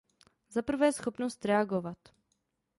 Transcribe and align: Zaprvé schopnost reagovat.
Zaprvé 0.49 0.91
schopnost 0.93 1.45
reagovat. 1.45 1.97